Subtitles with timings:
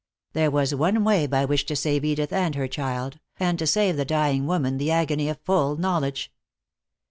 [0.33, 3.97] There was one way by which to save Edith and her child, and to save
[3.97, 6.33] the dying woman the agony of full knowledge.